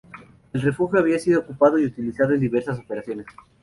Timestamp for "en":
2.33-2.39